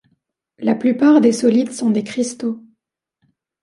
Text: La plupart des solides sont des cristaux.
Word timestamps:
La 0.57 0.73
plupart 0.73 1.21
des 1.21 1.31
solides 1.31 1.73
sont 1.73 1.91
des 1.91 2.03
cristaux. 2.03 2.63